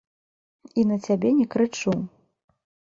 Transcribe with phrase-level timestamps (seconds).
[0.79, 1.97] І на цябе не крычу.